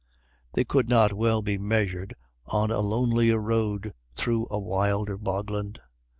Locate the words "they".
0.53-0.63